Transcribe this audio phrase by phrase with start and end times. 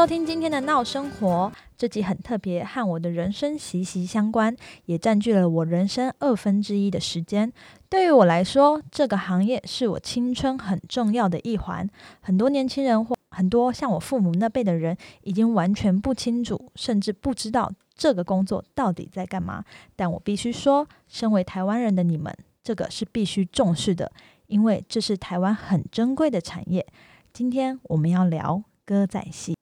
[0.00, 1.52] 收听今天的闹生活。
[1.76, 4.56] 这集很特别，和我的人生息息相关，
[4.86, 7.52] 也占据了我人生二分之一的时间。
[7.90, 11.86] 对于我来说，这个行业是我青春很重要的一环。
[12.22, 19.62] 很多年轻人或很多像我父母那辈的人，已经完全不清楚，甚至不知道这个工作到底在干嘛。
[19.96, 24.10] 但我必须说，身为台湾人的你们，这个是必须重视的，
[24.46, 26.86] 因为这是台湾很珍贵的产业。
[27.34, 29.59] 今天我们要聊歌仔戏。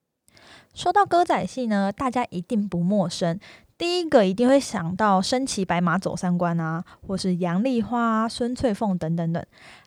[0.78, 3.36] 说到歌仔戏呢，大家一定不陌生。
[3.77, 9.45] 第一个一定会想到身骑白马走三关啊，或是杨丽花、孙翠凤等等等。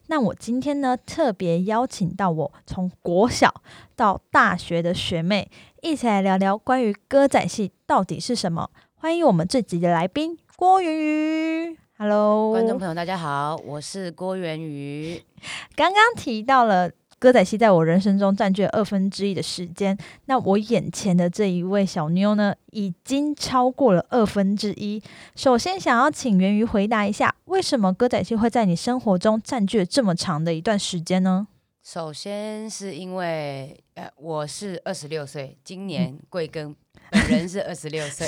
[0.08, 3.62] 那我今天呢，特别邀请到我从国小
[3.96, 5.50] 到大学的学妹，
[5.82, 8.70] 一起来聊聊关于歌仔戏到底是什么。
[8.96, 11.78] 欢迎我们这集的来宾郭元瑜。
[11.98, 15.24] Hello，观众朋友，大家好，我是郭元瑜。
[15.78, 16.92] 刚刚提到了。
[17.22, 25.00] 歌仔戏在我人生中占据了二分之一的时间，那我眼前的这一位小妞呢，已经超过了二分之一。
[25.36, 31.48] 首先，想要请源于回答一下，为什么歌仔戏会在你生活中占据了这么长的一段时间呢？
[31.84, 36.74] 首先是因为，呃，我是二十六岁，今年贵庚。
[37.12, 38.28] 本人是二十六岁，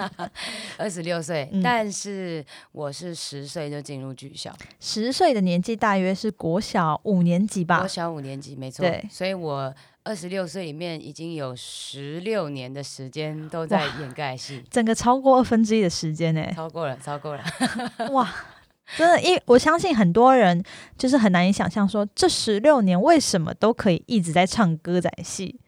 [0.76, 7.78] 二十六岁，但是我是十岁就进入剧校，十岁的年纪大约是国小五年级吧？
[7.78, 8.82] 国小五年级，没错。
[8.84, 16.46] 对，所以我二十六岁里面已经有十六年的时间都在掩盖戏，整个超过二分之一的时间呢？
[16.54, 17.42] 超过了，超过了。
[18.12, 18.30] 哇，
[18.94, 20.62] 真的，因我相信很多人
[20.98, 25.58] 就是很难以想象，说这十六年为什么都可以一直在唱歌仔戏。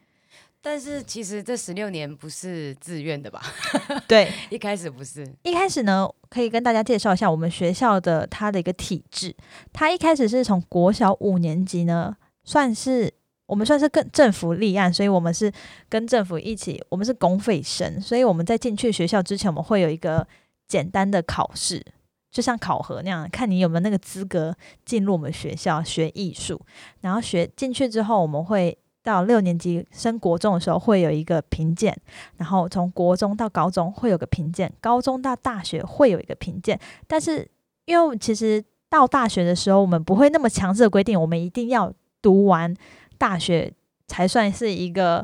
[0.65, 3.43] 但是其实这十六年不是自愿的吧？
[4.09, 5.31] 对， 一开始不是。
[5.43, 9.37] 一开始呢，可以跟大家介绍一下我们学校的它的一个体制。
[9.75, 13.13] 它一开始是从国小五年级呢，算是
[13.45, 15.53] 我们算是跟政府立案，所以我们是
[15.91, 20.27] 跟政府一起，我们是公费生，所以我们在进去学校之前，我们会有一个
[20.67, 21.85] 简单的考试，
[22.31, 26.59] 就像考核那样，看你有没有那个资格进入我们学校学艺术。
[27.03, 28.79] 然后学进去之后，我们会。
[29.05, 31.95] 到六年级升国中的时候会有一个评鉴，
[32.39, 36.81] 然后从国中到高中会有个评鉴，高中到大学会有一个评鉴。
[37.07, 37.47] 但是
[37.85, 42.75] 因为其实到大学的时候，我们不会那么强制的规定，我们一定要读完
[43.19, 43.71] 大学
[44.09, 45.23] 才算是一个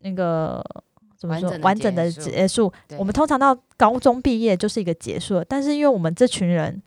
[0.00, 0.62] 那个
[1.16, 2.70] 怎么说完整的结束。
[2.98, 5.44] 我们通常到高中毕业就是一个结束了。
[5.44, 6.82] 但是因为我们这群人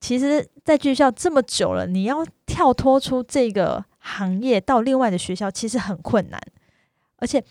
[0.00, 3.84] 其实，在剧校这么久了，你要跳脱出这个。
[4.08, 6.40] 行业到另外的学校其实很困难，
[7.16, 7.42] 而且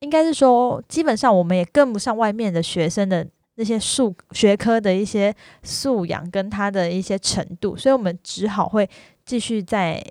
[0.00, 8.88] 应该是说，基本上我们也跟不上外面的学生的那些数学科的一些素养跟他的一些程度，所以我们只好会
[9.24, 10.04] 继续在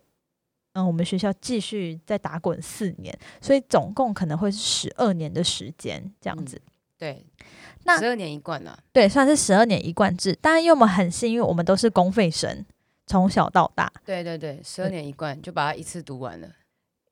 [0.74, 6.60] 嗯，我们学校继续再打滚四年，所以总共可能会是十二年的时间这样子。
[6.98, 7.26] 对，
[7.84, 10.34] 那十二年一贯啊，对，算是十二年一贯制。
[10.42, 12.66] 当然，因为我们很幸运，我们都是公费生。
[13.14, 16.48] 从小到大，对对对，十二年一贯就把它一次读完了。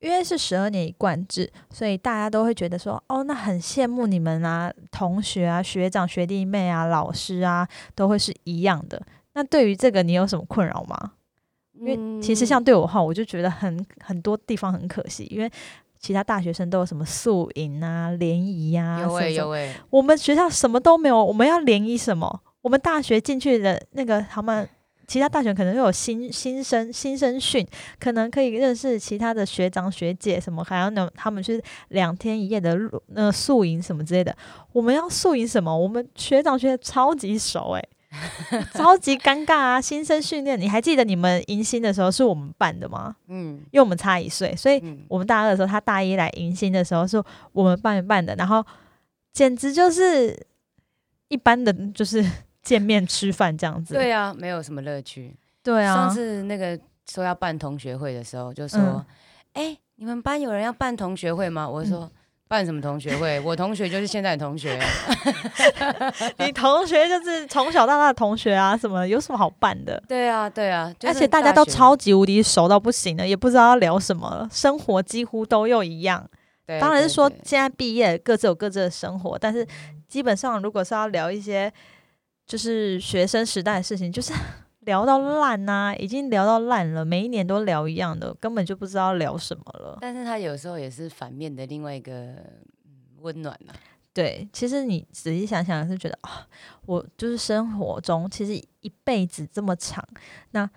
[0.00, 9.00] 因为是十二年一贯制，所以大家都会觉得说，哦，那很羡慕你们啊，同学啊、学长、学弟妹啊、老师啊，都会是一样的。
[9.34, 11.12] 那对于这个，你有什么困扰吗？
[11.74, 15.48] 因为其实像对我的话，我就觉得很很多地方很可惜，因为
[16.00, 21.24] 其他大学生都有什么宿营啊、联谊啊，有诶有诶，我们学校什么都没有。
[21.24, 22.42] 我们要联谊什么？
[22.62, 24.68] 我们大学进去的那个他们。
[25.06, 27.66] 其他大学可能又有新新生新生训，
[27.98, 34.34] 可能可以认识其他的学长学姐什么，还要呢他们去两天一夜的露那宿营什么之类的。
[34.72, 35.76] 我们要宿营什么？
[35.76, 37.88] 我们学长学姐超级熟诶，
[38.72, 39.80] 超级尴尬啊！
[39.80, 43.16] 新生训练，你还记得你们迎新的时候是我们办的吗？
[43.28, 47.22] 嗯，因为我们差一岁，所以我们大二的时候，他大一来迎新的时候是
[47.52, 48.64] 我们办办的，然后
[49.32, 50.38] 简直就是
[51.28, 52.24] 一般的，就是。
[52.62, 55.36] 见面吃饭这样子，对啊，没有什么乐趣。
[55.62, 56.78] 对啊，上次那个
[57.10, 59.04] 说要办同学会的时候，就说
[59.54, 62.10] ：“哎，你们班有人要办同学会吗？”我说
[62.48, 63.38] ：“办什么同学会？
[63.46, 64.80] 我同学就是现在的同学。
[66.38, 70.02] 你同学就是从小到大的同学啊，什么有什么好办的？
[70.08, 76.28] 对啊，对啊，而且大家都超级无敌熟到不行了，也不知道要聊什么，生活几乎都又一样。
[76.80, 79.66] 当然是说现在毕业各自有各自的生活，但是
[80.08, 81.72] 基本上如果是要聊一些。”
[82.46, 84.32] 就是学生时代的事情，就是
[84.80, 87.04] 聊到烂呐，已经聊到烂了。
[87.04, 89.98] 每一年都聊一样的，根本就不知道聊什么了。
[90.00, 92.34] 但是他有时候也是反面的另外一个
[93.20, 93.72] 温暖呐。
[94.14, 96.46] 对，其实你仔细想想，是觉得啊，
[96.84, 100.06] 我就是生活中其实一辈子这么长，
[100.50, 100.68] 那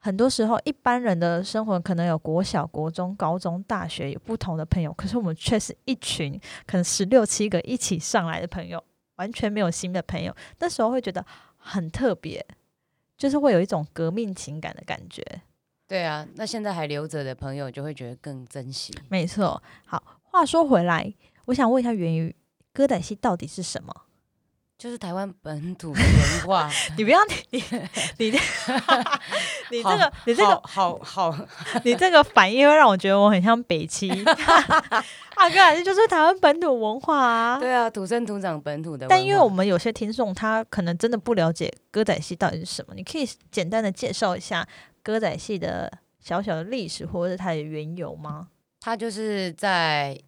[0.00, 6.32] 很多时候一般人的生活可能有国小、国中、高中、大学有不同的朋友，可是我们却是一群
[6.66, 8.82] 可能十六七个一起上来的朋友，
[9.16, 10.34] 完全没有新的朋友。
[10.58, 11.24] 那时候会觉得
[11.56, 12.44] 很特别，
[13.16, 15.24] 就是会有一种革命情感的感觉。
[15.86, 18.94] 对啊，那现在还留着的朋友就会觉得更珍惜。
[19.08, 19.62] 没错。
[19.84, 21.12] 好，话说回来，
[21.46, 22.34] 我想问一下，源于
[22.72, 23.94] 歌仔戏到底是什么？
[24.82, 26.02] 就是台湾本土文
[26.44, 26.68] 化，
[26.98, 27.62] 你不要你你
[28.30, 28.36] 你
[29.70, 31.32] 你这 个你这个好好，
[31.84, 39.06] 你这个反应会让我觉得我很像北七啊，歌仔戏就是台湾本土文化啊，对啊，土生土长本土的。
[39.06, 44.66] 但因为我们有些听众他可能真的不了解歌仔戏到底是什么，你可以简单的介绍一下
[45.00, 48.48] 歌仔戏的小小的历史或者是它的缘由吗？
[48.80, 50.20] 它就是在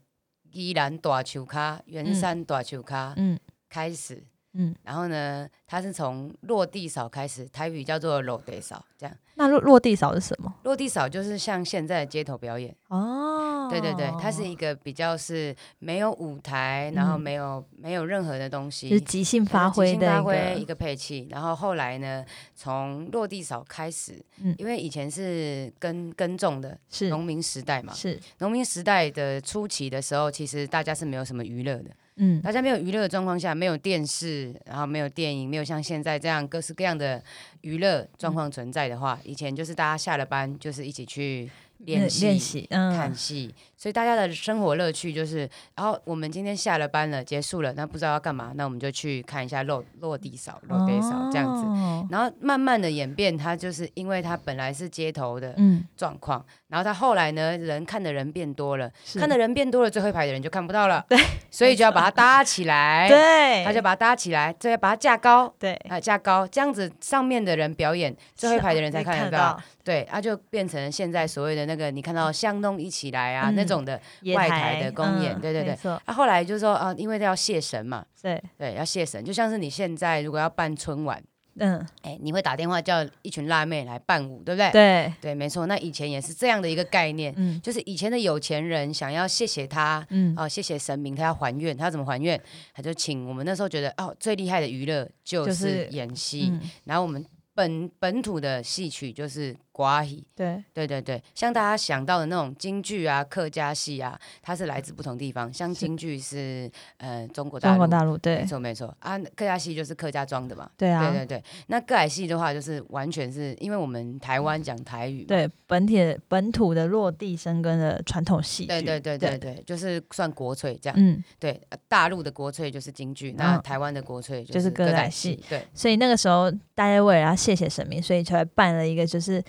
[0.52, 3.36] 宜兰大球卡、圆山大球卡嗯
[3.68, 4.22] 开始。
[4.54, 9.14] 嗯，然后呢，它是从落地扫开始，台语叫做落地扫，这样。
[9.36, 10.54] 那落落地扫是什么？
[10.62, 13.68] 落地扫就是像现在的街头表演哦。
[13.68, 21.26] 对对对，它是一个比较是没有舞台，然后没有没有任何的东西，是即兴发挥的一个配器。
[21.30, 22.24] 然后后来呢，
[22.54, 31.90] 从落地扫开始，嗯，因为以前是耕耕种的，是农民时代嘛，是农民时代的初期的时候，其实大家是没有什么娱乐的。
[32.16, 37.22] 嗯，大家没有娱乐的状况下，没有电视，然后没有电影，没有像现在这样各式各样的
[37.62, 41.50] 娱乐状况存在的话，以前就是大家下了班就是一起去。
[41.84, 55.54] 练习、看戏，所以大家的生活乐趣就是，然后我们今天下了班了，结束了，那不知道要干嘛，那我们就去看一下落落地扫、落地扫这样子，然后慢慢的演变，它就是因为它本来是街头的
[55.96, 61.18] 状况，然后它后来呢，人看的人变多了，看的人变多了，最后一排的人就看不到了，对，
[61.50, 69.60] 所以就要把它搭起来，对，他就把它搭起来，再把它架高，对，啊架高，这样子上面的人表演，最后一排的人才看得到。
[69.84, 74.00] 对，它就变成现在所谓的那个，你看到香东一起来啊那种的
[74.34, 75.92] 外台的公演，对对对。
[76.04, 81.22] 啊，后来就说啊，因为要谢神嘛，对对，要谢神，就像是你现在如果要办春晚，
[81.56, 84.70] 嗯，哎，你会打电话叫一群辣妹来伴舞，对不对？
[84.72, 85.66] 对对，没错。
[85.66, 92.40] 那以前也是这样的一个概念，嗯，就是以前的有钱人想要谢谢他，嗯，哦，谢谢神明，他要还愿，他要怎么还愿？
[92.74, 96.52] 他就请我们那时候觉得哦，最厉害的娱乐就是演戏，
[96.84, 97.24] 然后我们
[97.54, 99.56] 本本土的戏曲就是。
[99.74, 100.62] 瓜戏，对。
[100.72, 105.52] 对对对，像大家想到的那种京剧啊、客家戏啊，它是来自不同地方。
[105.52, 108.96] 像京剧是呃中国大陆，中国大陆对，没错没错。
[109.00, 109.18] 啊。
[109.34, 111.44] 客家戏就是客家庄的嘛，对啊，对对对。
[111.66, 120.96] 那歌仔戏的话，就是完全是因为我们台湾讲台语，对本体本土的落地生根的传统戏对对对对对，就是算国粹这样。
[120.96, 125.42] 嗯，对，大陆的国粹就是京剧，那台湾的国粹就是歌仔戏。
[125.48, 129.42] 对，所以那个时候大家为了要谢谢神明，所以才办了一个就是。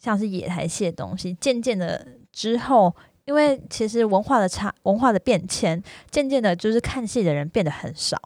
[0.00, 2.92] 像是野台戏的东西，渐渐的之后，
[3.26, 5.80] 因为其实文化的差、文化的变迁，
[6.10, 8.18] 渐渐的，就是看戏的人变得很少，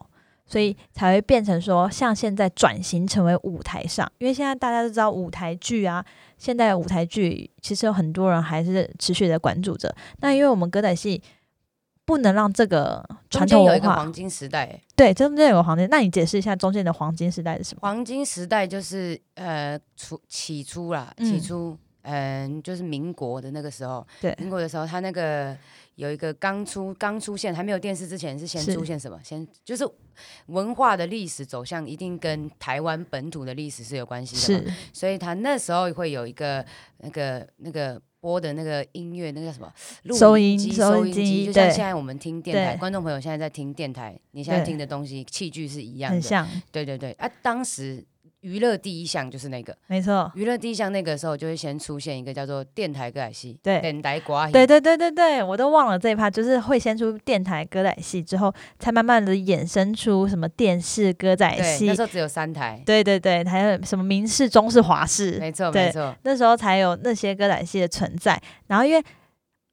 [0.47, 4.11] 所以才会变成说，像现在转型成为舞台上。
[4.19, 6.05] 因为现在大家都知道舞台剧啊，
[6.39, 9.95] 现在舞台剧其实有很多人还是持续的关注着。
[10.21, 11.21] 那因为我们歌仔戏
[12.07, 15.89] 不能让这个传统文化黄金时代，对，中间有个黄金。
[15.91, 17.81] 那你解释一下中间的黄金时代是什么？
[17.81, 25.57] 黄金时代就是呃，初起初啦，起初，嗯，就是民国的那个时候，对，民国的时候，他那个
[25.95, 29.19] 有一个刚出刚出现，还没有电视之前，是先出现什么？
[29.25, 29.89] 先就是
[30.47, 36.65] 文化的历史走向，一定跟台湾本土的历史是有关系的，是，所以他那时候会有一个
[36.99, 38.01] 那个那个。
[38.25, 39.71] 播的那个音乐，那个叫什么？
[40.17, 46.49] 收音机，收音机，就像现在我们听电台，观众朋友现在在听电台，你现在听的东西器具是一样的，很像。
[46.73, 48.03] 对对对，啊，当时。
[48.45, 50.31] 娱乐第一项就是那个，没错。
[50.35, 54.47] 娱乐第一项那个时候就会先出现一个叫做电台歌仔戏，对，电台瓜。
[54.51, 61.87] 对对对对对，我都忘了这一趴，就是会先出电台歌仔戏，之后才慢慢的衍生出什么电视歌仔戏。
[61.87, 62.83] 那时候只有三台。
[62.85, 65.39] 对对对，还有什么明视、中视、华视。
[65.39, 68.39] 没错没错，那时候才有那些歌仔戏的存在。
[68.67, 69.03] 然后因为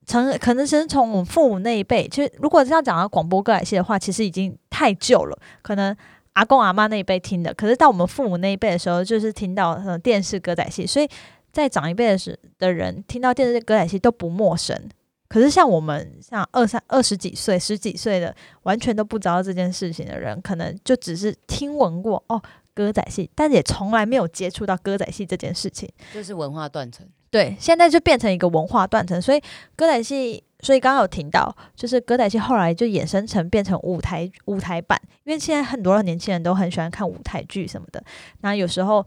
[0.05, 5.93] 从可能是从我们父母那一辈，其实如果这样讲到广播歌仔戏的话，其实已经太旧了，可能。
[6.33, 11.09] 阿公阿妈那一辈听的，可是到我们父母那一辈的时候，就是听到电视歌仔戏，所以
[11.51, 14.89] 在长一辈的时的人听到电视歌仔戏都不陌生。
[15.27, 22.41] 可是像我们像二三二十几岁、十几岁的，完全都不知道这件事情的人，可能就只是听闻过哦
[22.73, 27.07] 歌仔戏，但也从来没有接触到歌仔戏这件事情，就是文化断层。
[27.29, 29.41] 对，现在就变成一个文化断层，所以
[29.75, 30.43] 歌仔戏。
[30.61, 38.03] 所以刚刚有听到，就是歌仔戏后来就衍生成变成舞台舞台版，因为现在很多年轻人都很喜欢看舞台剧什么的。
[38.41, 39.05] 那有时候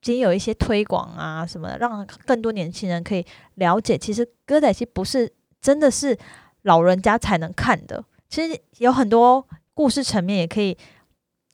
[0.00, 6.16] 经有一些推广啊什么的，让更多年轻人可以了解，其实歌仔戏不是真的是
[6.62, 10.76] 老人家才能看的，其实有很多故事层面也可以，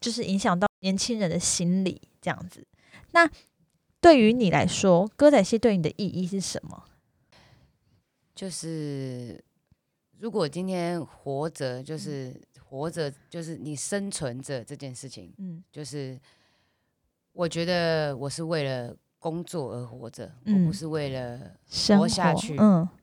[0.00, 2.66] 就是影响到年轻人的心理这样子。
[3.12, 3.28] 那
[4.00, 6.84] 对于你来说，歌仔戏对你的意义是什么？
[8.40, 9.38] 就是
[10.18, 16.18] 如果今天活着，就是活着，就是你生存着这件事情，嗯，就是
[17.34, 21.38] 我觉得我是为了工作而活着，我不是为了
[21.98, 22.56] 活下去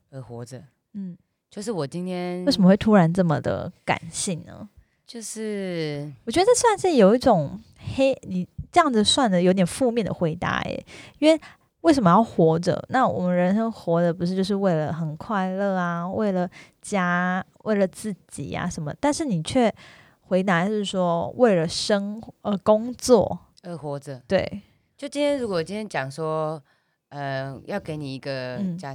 [0.09, 0.59] 而活着，
[0.93, 1.15] 嗯，
[1.51, 4.67] 就是我今天为什么会突然这么的感性呢？
[5.05, 7.61] 就是我觉得这算是有一种
[7.95, 8.47] 黑你。
[8.69, 10.85] 这样子算的有点负面的回答诶，
[11.19, 11.39] 因为
[11.87, 12.85] 为什么要活着？
[12.89, 16.49] 那我们人生活的不是就是为了很快乐啊，为了
[16.81, 18.93] 家，为了自己啊什么？
[18.99, 19.73] 但是你却
[20.19, 24.21] 回答是说为了生呃工作而活着。
[24.27, 24.61] 对，
[24.97, 26.61] 就今天如果今天讲说，
[27.07, 28.93] 呃，要给你一个假，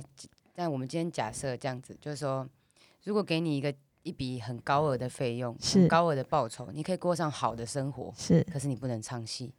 [0.54, 2.46] 但我们今天假设这样子，就是说，
[3.04, 9.54] 如果给你一个一笔很高额的费用，很高额的报酬，你可以过上好的生活，是，可是你不能唱戏。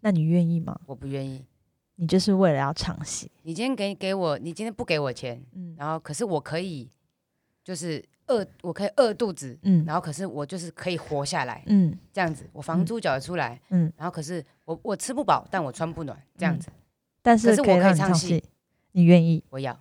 [0.00, 0.78] 那你愿意吗？
[0.86, 1.44] 我不愿意。
[1.96, 3.28] 你就是为了要唱戏。
[3.42, 6.88] 你今天给给我，你今天不给我钱，嗯，然后可是我可以，
[7.64, 16.68] 就是饿，我可以饿肚子，嗯，然后可是我就是可以活下来，嗯，这样子，我房租缴得出来，嗯，然后可是我我吃不饱，但我穿不暖，这样子。
[17.20, 18.44] 但是，可是我可以唱戏，
[18.92, 19.42] 你愿意？
[19.50, 19.76] 我要。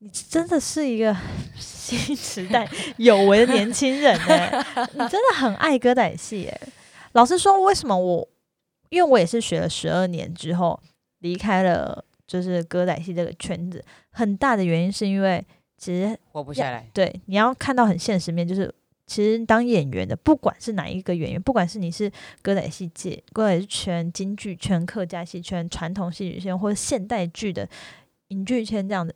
[0.00, 1.16] 你真的是一个
[1.56, 2.68] 新时代
[2.98, 6.60] 有为的年轻人哎，你真的很爱歌仔戏哎。
[7.12, 8.28] 老实说，为什么我？
[8.88, 10.80] 因为我也是学了十二年之后
[11.20, 13.84] 离开了，就是歌仔戏这个圈子。
[14.10, 15.44] 很大的原因是因为
[15.76, 16.88] 其实活不下来。
[16.92, 18.72] 对，你要看到很现实面，就是
[19.06, 22.10] 其实当演员的，不管是哪一个演员，不管是你是
[22.42, 27.68] 歌仔戏界、歌仔戏圈、京剧圈、客家戏圈、传统戏曲圈，或者现代剧的
[28.28, 29.14] 影剧圈这样的，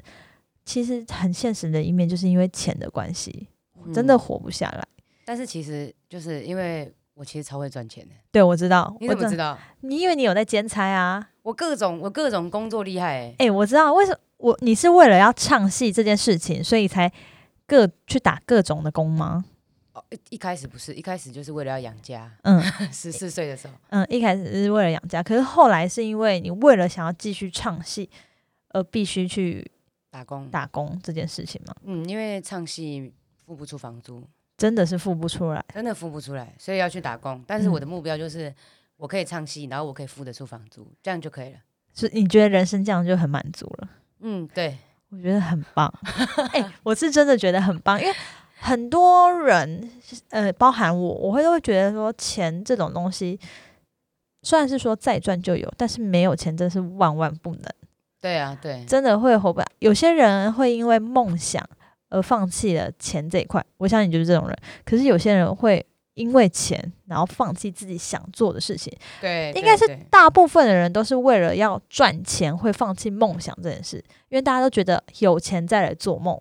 [0.65, 3.49] 其实很现实的一面，就是因为钱的关系，
[3.95, 4.87] 真的活不下来。
[5.25, 6.93] 但是其实就是因为。
[7.21, 9.59] 我其实超会赚钱的，对我知道，你怎么知道？
[9.83, 17.13] 你因为你有在兼差啊，我各种我各种工作厉害哎，哎，我知道为什么我你是为了要唱戏这件事情，所以才
[17.67, 19.45] 各去打各种的工吗？
[19.93, 22.59] 哦，一开始不是，一开始就是为了要养家，嗯，
[22.91, 28.09] 十四岁的时候，嗯，一开始是为了养家，可是后来是因为你为了想要继续唱戏，
[28.71, 29.71] 而必须去
[30.11, 31.75] 打工打工这件事情吗？
[31.85, 33.13] 嗯，因为唱戏
[33.45, 34.25] 付不出房租。
[34.61, 37.43] 真的是付不出来，真的付不出来，所以要去打工。
[37.47, 38.55] 但是我的目标就是，
[38.99, 41.59] 我可以唱戏，然后我可以付得出房租，这样就可以了。
[41.95, 43.89] 是你觉得人生这样就很满足了？
[44.21, 44.77] 嗯，对，
[45.09, 45.91] 我觉得很棒。
[46.53, 48.15] 哎，我是真的觉得很棒，因为
[48.59, 49.91] 很多人，
[50.29, 53.41] 呃，包含我，我会都会觉得说，钱这种东西，
[54.43, 57.65] 虽然是说再赚就有，但是没有钱真是万万不能。
[58.21, 59.67] 对啊，对，真的会活不了。
[59.79, 61.67] 有些人会因为梦想。
[62.11, 64.57] 而放弃了钱这一块，我相信你就是这种人。
[64.85, 68.93] 可是有些人会因为钱，然后放弃自己想做的事情。
[69.21, 73.97] 对，应该是大部分的人都是为了要赚钱，会放弃梦想这件事。
[74.29, 76.39] 因为大家都觉得有钱再来做梦。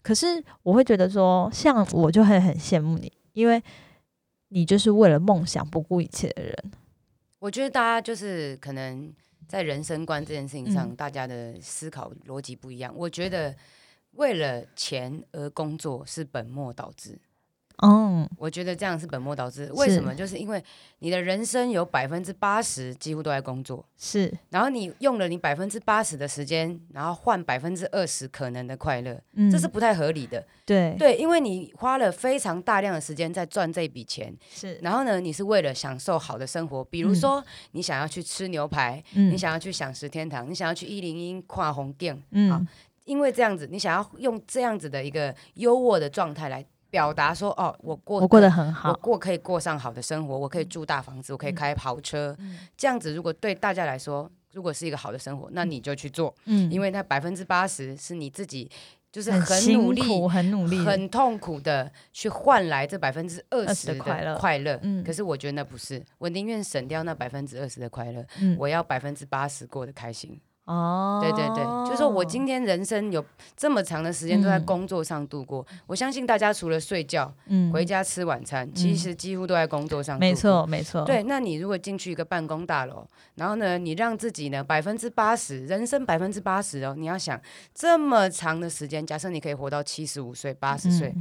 [0.00, 3.60] 可是我会觉得说，像我就会很羡慕你，因为
[4.48, 6.54] 你就是为了梦想不顾一切的人。
[7.40, 9.12] 我觉得大家就是可能
[9.48, 12.94] 在人生观这件事情上，大家的思考逻辑不一样。
[12.96, 13.54] 我觉得。
[14.18, 17.18] 为了钱而工作是本末倒置。
[17.80, 19.70] 嗯，我觉得这样是本末倒置。
[19.74, 20.12] 为什么？
[20.12, 20.60] 就是因为
[20.98, 24.36] 你的人生有百分之八十几乎都在工作，是。
[24.50, 29.16] 然后你用了你百分之八十的时间，然后换百分之二十可能的快乐，
[29.48, 30.44] 这是不太合理的。
[30.66, 34.74] 对对，因为你花了非常大量的时间在赚这笔钱，是。
[34.82, 42.66] 然后呢，你是为了享受好的生活，比如说你想要去吃牛排，你想要去享食天堂，你想要去一零一跨红店，嗯。
[43.08, 52.36] 因为这样子，你想要用这样子的一个优渥的状态来表达说，哦，我过我过得很好，我过可以过上好的生活，我可以住大房子，我可以开跑车。
[52.76, 56.34] 这样子，如果对大家来说，如果是一个好的生活，那你就去做。
[56.44, 58.70] 嗯，因为那百分之八十是你自己
[59.10, 64.36] 就是很努力、很努力、很痛苦的去换来这百分之二十的快乐。
[64.36, 64.78] 快乐。
[64.82, 68.24] 嗯，可是我觉得那不是，我宁愿省掉那百分之二十的快乐，
[68.58, 70.38] 我要百分之八十过得开心。
[70.68, 73.24] 哦，对对对，就是说我今天人生有
[73.56, 80.18] 这么长的时间都在工作上度过，我相信大家除了睡觉，嗯，回家吃晚餐，其实几乎都在工作上。
[80.18, 81.06] 没错，没错。
[81.06, 83.06] 对，那你如果进去一个办公大楼，
[83.36, 87.40] 然后呢，你让自己呢百分之八十，人生百分之八十哦，你要想
[87.74, 91.14] 这么长的时间，假设你可以活到七十五岁、八十岁，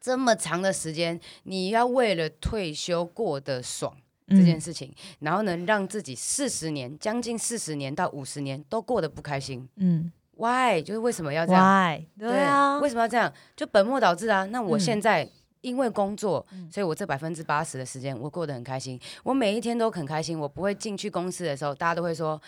[0.00, 3.96] 这么长的时间，你要为了退休过得爽。
[4.28, 9.68] 这件事情，然后能，让自己四十年，将近四十年到五十年都过得不开心。
[9.76, 10.82] 嗯，Why？
[10.82, 12.06] 就是为什么要这样？Why？
[12.18, 13.32] 对啊，为什么要这样？
[13.54, 14.44] 就本末倒置啊！
[14.46, 15.28] 那我现在
[15.60, 20.38] 因为工作，所以我这百分之八十的时间我过得很开心，我每一天都很开心。
[20.38, 22.40] 我不会进去公司的时候，大家都会说。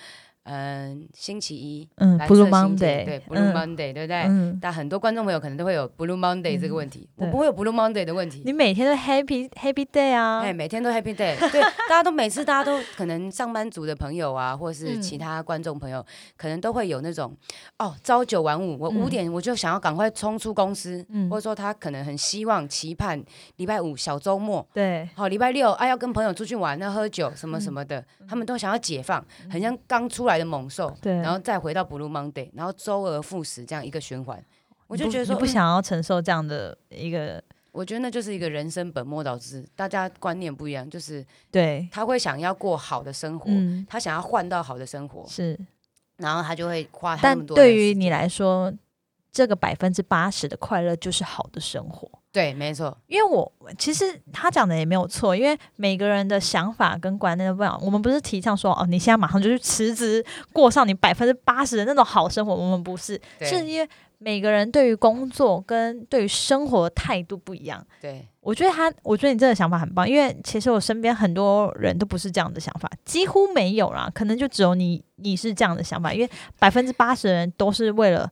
[0.48, 4.22] 嗯，星期一，嗯，Blue Monday，对，Blue Monday，对不对？
[4.28, 8.42] 嗯，但很多观众朋友可能都会有 Blue Monday 这个问题，我不会有 Blue Monday 的问题。
[8.44, 10.42] 你每天都 Happy Happy Day 啊？
[10.42, 16.04] 哎，每天都 Happy Day，对，大家都每次大家都可能上班族的朋友啊，或是其他观众朋友，
[16.36, 17.36] 可能都会有那种
[17.80, 23.20] 哦，朝九晚五，我五点我就想要赶快冲出公司，或者说他可能很希望期盼
[23.56, 30.35] 礼拜五小周末，对，好礼拜六啊要跟朋友出去玩，要喝酒什么什么的，他们都想要解放，很像刚出来。
[30.38, 34.42] 的猛兽，对，然后再回到 Blue Monday，然后周而复始这样一个循环，
[34.86, 41.88] 我就觉得说不想要承受这样的一个，我觉得那就是一个人生本末倒置，大家观念不一样，就是对。
[41.92, 43.50] 他会想要过好的生活，
[43.88, 45.58] 他想要换到好的生活，是，
[46.16, 48.72] 然后他就会花，但对于你来说，
[49.30, 52.10] 这个百分之八十的快乐就是好的生活。
[52.36, 57.80] 对，没错，因为我其实他讲的也没有错，因为每个人的想法跟观念都不一样。
[57.80, 62.54] 我们不是提倡说哦，你现在马上就去辞职，过上你百分之八十的那种好生活。
[62.54, 63.88] 我们不是，是因为
[64.18, 67.82] 每个人对于工作跟对于生活的态度不一样。
[68.02, 78.30] 对，我觉得他，我觉得你这个想法很棒，因为其实我身边很多人都不是这样的想法，几乎没有啦，可能就只有你你是这样的想法，因为百分之八十的人都是为了。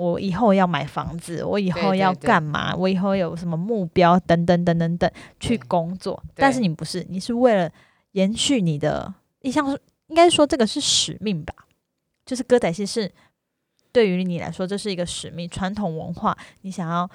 [0.00, 2.74] 我以后要买房子，我以后要干嘛？
[2.74, 4.18] 我以后有什么目标？
[4.20, 6.22] 等等等等等，去工作。
[6.34, 7.70] 但是你不是，你是为了
[8.12, 11.54] 延续你的，你像应该说这个是使命吧？
[12.24, 13.12] 就是歌仔戏是
[13.92, 17.08] 对于你来说这是一个使命，传统文化，你想要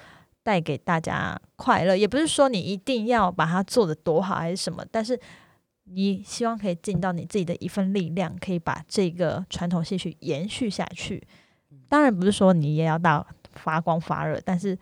[0.44, 5.18] 带给大家快乐，也不是说你一定要把它做的多好还是什么，但是
[5.84, 11.26] 你希望可以尽到你自己的一份力量，可以把这个传统戏曲延续下去。
[11.88, 14.76] 当然不是说你也要到发光发热，但是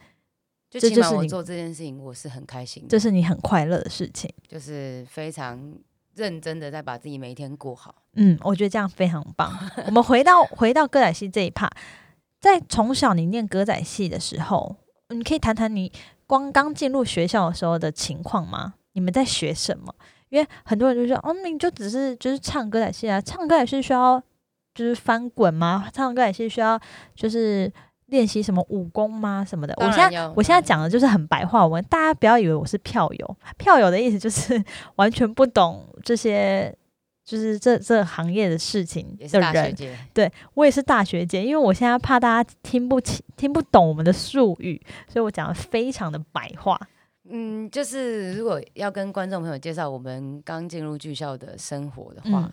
[0.71, 5.73] 就起码我做这件事情我是很开心，这是你很快乐的事情，就是非常
[6.14, 7.95] 认真的在把自己每一天过好。
[8.14, 9.53] 嗯，我觉得这样非常棒。
[9.87, 11.71] 我们回到回到歌仔戏这一趴，
[12.40, 14.77] 在从小你念歌仔戏的时候，
[15.11, 15.93] 你可以谈谈你
[16.27, 18.75] 光刚进入学校的时候的情况吗？
[18.93, 19.95] 你们在学什么？
[20.31, 24.23] 因为很多人就说，哦，你就只是就是唱歌仔戏啊，唱歌仔戏需要。
[24.74, 25.88] 就是翻滚吗？
[25.92, 26.78] 唱歌也是需要，
[27.14, 27.72] 就是
[28.06, 29.44] 练习什么武功吗？
[29.48, 29.74] 什么的？
[29.78, 33.37] 我现在我现在讲的就是很白话文，大家不要以为我是票友。
[33.56, 34.62] 票友的意思就是
[34.96, 36.76] 完全不懂这些，
[37.24, 39.74] 就是这这行业的事情的人。
[40.12, 46.78] 对我也是大学姐，因为我现在怕大家听不清、听不懂我们的术语，所以我讲的非常的白话。
[47.30, 52.50] 嗯，就是如果要跟观众朋友介绍我们刚进入剧校的生活的话。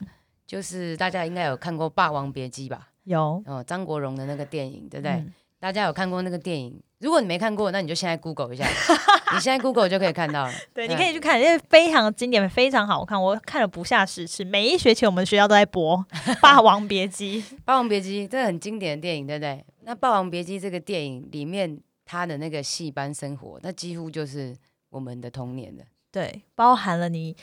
[0.52, 2.90] 就是大家应该有看过《霸王别姬》吧？
[3.06, 5.24] 有哦，张国荣的那个电影，对不对？
[5.62, 6.78] 大家有看过那个电影？
[7.00, 8.68] 如果你没看过，那你就现在 Google 一下，
[9.34, 10.52] 你现在 Google 就可以看到了。
[10.74, 13.24] 对，你可以去看，因为非常经典，非常好看。
[13.24, 15.98] 我看了不下十次，每一学期我们学校都在播
[16.42, 17.42] 《霸王别姬》。
[17.64, 19.64] 《霸王别姬》 这很经典的电影，对不对？
[19.84, 24.54] 那《霸王别姬》这个电影里面，他的那个戏班生活，那几乎就是
[24.90, 25.86] 我们的童年的。
[26.12, 27.38] 对，包含了你。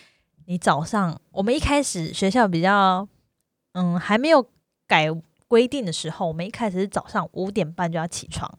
[0.49, 3.07] 你早上，我们一开始学校比较，
[3.73, 4.49] 嗯，还没有
[4.87, 5.07] 改
[5.47, 8.51] 规定的时候，我们一开始是早上五点半就要起床，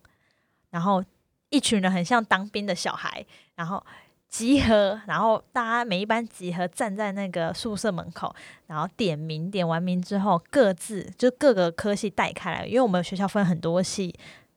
[0.69, 1.03] 然后
[1.49, 3.25] 一群人很像当兵的小孩，
[3.55, 3.83] 然后
[4.27, 8.35] 集合，然后大家每一班集合站在那个宿舍门口，
[8.67, 14.13] 然后点名，点完名之后各自就各个科系带开来，因为我们学校分很多系，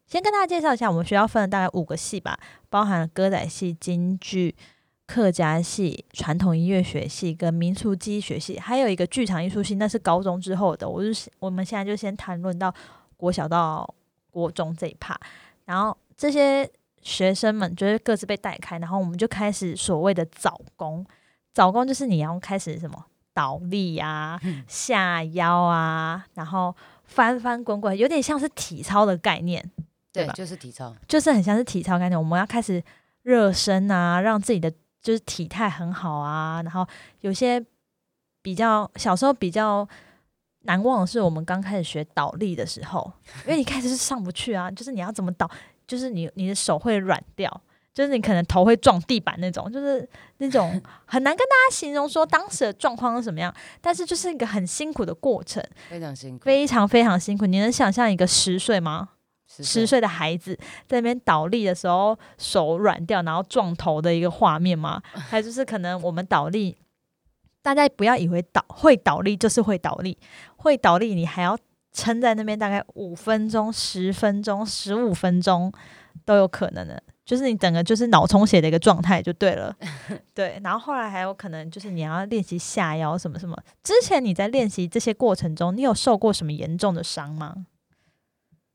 [0.06, 4.54] 先跟大家介绍一下，我们学校分了大概五个系吧，包含歌仔戏、京剧。
[5.12, 10.88] 客家系、传统音乐学系跟民俗技艺学系，还有一个剧场艺术系，那是高中之后的。
[10.88, 12.74] 我就我们现在就先谈论到
[13.18, 13.86] 国小到
[14.30, 15.14] 国中这一趴，
[15.66, 16.66] 然后这些
[17.02, 21.04] 学生们就是各自被带开，然后我们就开始所谓的早功。
[21.52, 29.62] 早功就是你要开始什么倒立啊、下腰啊，然后翻翻滚滚，有点像是体操的概念，
[30.10, 30.32] 对吧？
[30.32, 32.18] 就是体操，就是很像是体操概念。
[32.18, 32.82] 我们要开始
[33.24, 34.72] 热身啊，让自己的。
[35.02, 36.86] 就是体态很好啊，然后
[37.20, 37.62] 有些
[38.40, 39.86] 比较小时候比较
[40.60, 43.12] 难忘的是，我们刚开始学倒立的时候，
[43.44, 45.50] 因为你开始是上不去啊，就是你要怎么倒，
[45.86, 47.60] 就是你你的手会软掉，
[47.92, 57.46] 就是你可能头会撞地板那种，就是那种 很难跟大家形容说当时的状况是什么样，但是就是一个很辛苦的过程，非常辛苦，非常非常辛苦。
[57.46, 59.08] 你能想象一个十岁吗？
[59.60, 65.02] 十岁的孩子在那边倒立的时候手软掉，然后撞头的一个画面吗？
[65.12, 66.76] 还有就是可能我们倒立
[67.60, 70.16] 大家不要以为倒会倒立就是会倒立，
[70.56, 71.58] 会倒立你还要
[71.92, 75.70] 撑在那边大概五分钟、十分钟、十五分钟
[76.24, 79.76] 都有可能的，就是你整个就是脑充血的一个状态就对了。
[80.34, 83.56] 对，然后后来还有可能就是你要练习下腰什么什么。
[83.82, 87.54] 之前你在练习这些过程中，你有受过什么严重的伤吗？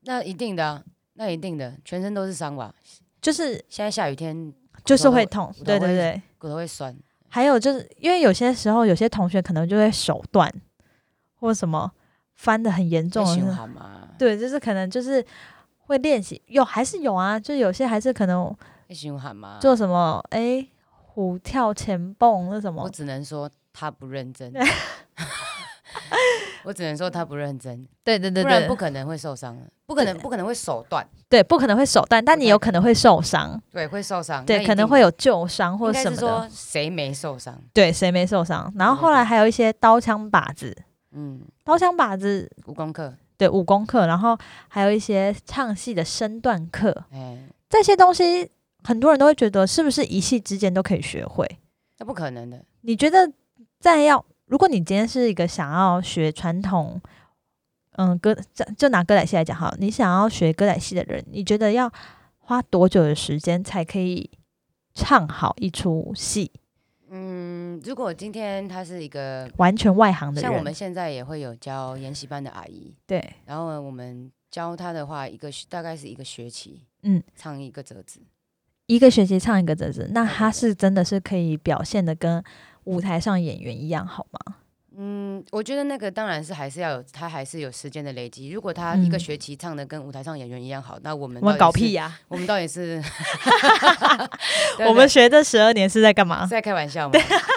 [0.08, 0.82] 那一定的，
[1.14, 2.74] 那一定的，全身都是伤吧？
[3.20, 4.50] 就是现在下雨天
[4.82, 6.96] 就是会痛，对对对，骨头会酸。
[7.28, 10.50] 还有就是因为有些时候有些同学可能就会手断，
[11.34, 11.92] 或什么
[12.36, 13.22] 翻的很严重，
[14.18, 15.22] 对，就是可能就是
[15.80, 18.56] 会练习，有还是有啊，就有些还是可能
[19.60, 24.50] 做什么哎虎跳前蹦那什么，我只能说他不认真。
[26.64, 36.50] 我只能说他不认真，对对对，不然不可能会受伤不可能不可能会手断，对，不可能会手断，但你有可能会受伤，对，会受伤，对，可能会有旧伤或者什么的。
[36.52, 37.58] 谁没受伤？
[37.72, 38.70] 对，谁没受伤？
[38.76, 40.76] 然后后来还有一些刀枪靶子，
[41.12, 44.36] 嗯，刀枪靶子武功课，对，武功课，然后
[44.68, 47.38] 还有一些唱戏的身段课，哎，
[47.70, 48.50] 这些东西
[48.84, 51.48] 很多人都会觉得是不是一戏之间都可以学会？
[51.98, 52.62] 那不可能的。
[52.82, 53.32] 你觉得
[53.80, 54.24] 在要？
[54.48, 57.00] 如果你今天是一个想要学传统，
[57.92, 61.92] 嗯，歌就就拿歌仔戏来讲哈，你想要学歌仔戏的人，你觉得要
[62.38, 64.30] 花多久的时间才可以
[64.94, 66.50] 唱好一出戏？
[67.10, 78.20] 嗯，如果今天他是一个完全外行的人，像我们现在也会有教研习班的阿姨，对，然后我们教他的话，一个大概是一个学期，嗯，唱一个折子，
[78.86, 82.42] 一个学期唱一个折子，那他是真的是可以表现的跟。
[82.88, 84.56] 舞台上演员一样好吗？
[85.00, 88.48] 嗯，我觉得那个当然是还是要有，他还是有时间的累积。
[88.48, 92.18] 如果他一个学期唱的跟舞台上演员一样好，那我们我们搞屁呀！
[92.26, 93.00] 我们到底是
[94.88, 96.44] 我们学这十二年是在干嘛？
[96.46, 97.12] 在开玩笑吗？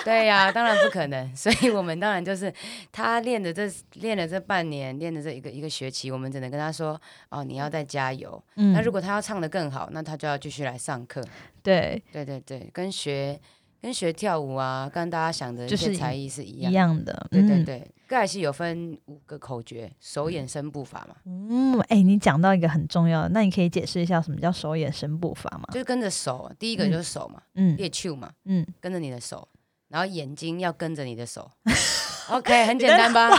[0.05, 1.35] 对呀，当然不可能。
[1.35, 2.53] 所以我们当然就是
[2.91, 8.39] 他练的这练了这半年，练的这一个一个学期，我们只能跟他说：哦，你要再加油。
[8.53, 11.23] 那如果他要唱的更好，那他就要继续来上课。
[11.63, 13.39] 对对对对，跟学。
[13.81, 17.27] 跟学跳舞啊，跟大家想的一些才艺是一样一样的。
[17.31, 21.15] 对对对，盖、嗯、西有分五个口诀，手眼身步法嘛。
[21.25, 25.67] 嗯，哎，你讲到一个很重要的，那你可以解释一下什么叫手眼身步法吗？
[25.71, 29.47] 就是跟着手，第一个就是手嘛，嗯，列手嘛，嗯，跟着你的手，
[29.87, 31.49] 然后眼睛要跟着你的手。
[32.31, 33.29] OK，很简单吧？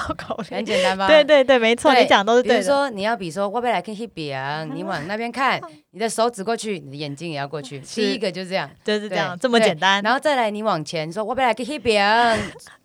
[0.50, 1.06] 很简单吧？
[1.08, 5.60] 对对对，没错，你讲都是对比如说，你要比说，我不来看那边，你往那边看，
[5.92, 7.80] 你的手指过去，你的眼睛也要过去。
[7.94, 10.02] 第一个就是这样，就是这样，这么简单。
[10.02, 12.38] 然后再来，你往前说，我不来看那边，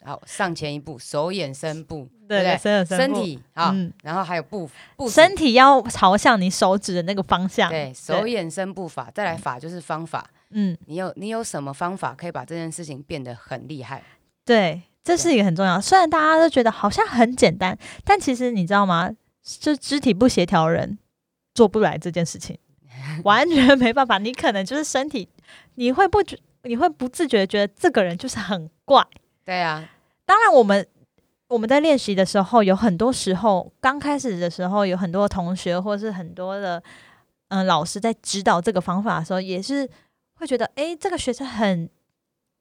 [0.06, 2.86] 好，上前一步，手眼身步，对不对？
[2.86, 7.70] 身体好，然后还有步步，身体要朝向你手指的那个方向。
[7.70, 10.26] 对，手眼身步法，再来法就是方法。
[10.52, 14.02] 嗯，你有你有什么方法可以把这件事情变得很厉害？
[14.46, 14.82] 对。
[15.08, 19.10] 这是一个很重要，虽然大家都觉得好像很简单，但其实你知道吗？
[19.42, 21.00] 就肢体不协调人
[21.54, 22.60] 做不来这件事情，
[23.24, 24.18] 完全没办法。
[24.18, 25.30] 你可能就是身体，
[25.76, 29.02] 你会不觉，你会不自觉觉得这个人就是很怪。
[29.46, 29.90] 对啊，
[30.26, 30.86] 当然我们
[31.48, 36.84] 我们在练习的时候，有很多时候刚开始的时候，有很多同学或是很多的
[37.48, 39.90] 嗯老师在指导这个方法的时候，也是
[40.36, 41.90] 会觉得，哎，这个学生很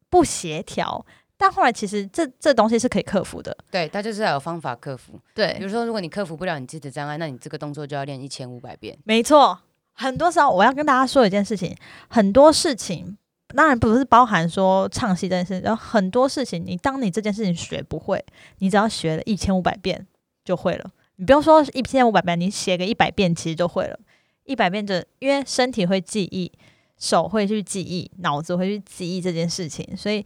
[0.08, 1.04] 不协调。
[1.38, 5.20] 但后来其实这这东西是可以克服的，对，它就是要有方法克服。
[5.34, 8.96] 对，比如说如果你克服不了你自己的障碍，那你这个动作就要练一千五百遍。
[9.04, 9.58] 没错，
[9.92, 11.76] 很多时候我要跟大家说一件事情，
[12.08, 13.18] 很多事情
[13.48, 18.24] 当然不是包含说唱戏这件事，然后很多事情，你当你这件事情学不会，
[18.60, 20.06] 你只要学了一千五百遍
[20.42, 20.90] 就会了。
[21.16, 23.98] 你不用说一千五百遍，你写个一百遍其实就会了。
[24.44, 26.50] 一百遍就因为身体会记忆，
[26.96, 30.24] 手会去记忆，脑子会去记忆这件事情，所以。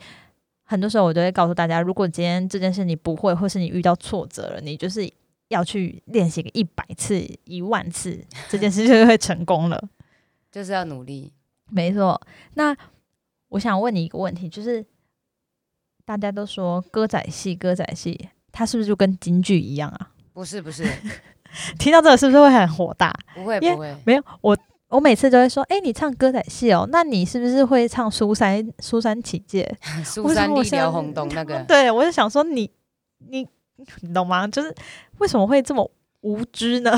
[0.71, 5.13] 很多时候我都会告诉大家，如果今天这件事你不会，或是你遇到挫折了，你就是
[5.49, 9.89] 要去练习个一百次、一万次，这件事就会成功了。
[10.53, 11.33] 就是要努力，
[11.71, 12.21] 没错。
[12.55, 12.73] 那
[13.49, 14.87] 我想问你一个问题，就是
[16.05, 20.13] 大家都说歌仔戏，歌仔戏，它是不是就跟京剧一样啊？
[20.33, 20.89] 不是，不是。
[21.81, 23.13] 听到这个是不是会很火大？
[23.35, 24.57] 不会，不会，没有我。
[24.91, 29.77] 我每次都会说：“哎，你唱歌仔戏哦，那你是不是会唱《苏三 苏三起解》？
[30.05, 31.63] 苏三立辽红东那个？
[31.67, 32.71] ”对，我就想说你
[33.29, 33.47] 你
[34.01, 34.47] 你懂吗？
[34.49, 34.75] 就是
[35.19, 35.89] 为什么会这么
[36.23, 36.93] 无知呢？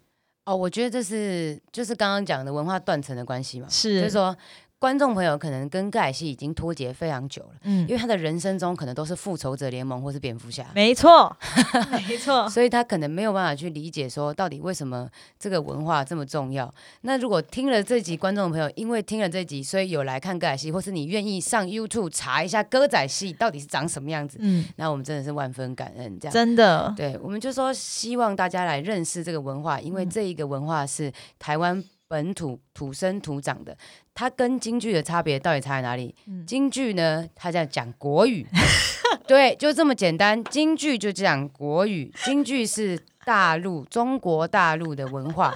[0.44, 3.66] 哦，我觉得这是就是刚刚讲的文化断层的关系嘛。
[3.68, 4.36] 是，就是说
[4.80, 11.36] 观众朋友可能跟盖西已经脱节非常久了，嗯，因为他的人生中可能都是复仇者联盟或是蝙蝠侠，没错，
[12.08, 16.72] 没错，所以他可能没有办法去理解说到底为什么这个文化这么重要。
[17.00, 26.32] 那如果听了这集，观众朋友因为听了这集，所以有来看歌仔戏，或是你愿意上 YouTube 查一下歌仔戏到底是长什么样子，嗯，那我们真的是万分感恩，这样。
[26.32, 31.82] 真的，对，我们就说希望大家来认识这个文化，因为这一个文化是台湾。
[32.08, 33.76] 本土土生土长的，
[34.14, 36.14] 它跟京剧的差别到底差在哪里？
[36.46, 38.46] 京剧呢，它在讲国语，
[39.28, 40.42] 对，就这么简单。
[40.44, 45.54] 京剧就讲国语，京剧是大陆中国大陆的文化，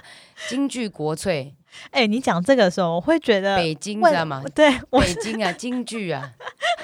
[0.49, 1.55] 京剧国粹。
[1.91, 4.45] 哎，你讲这个时候，我会觉得北京知道吗？
[4.55, 6.35] 对，北京啊，京剧啊。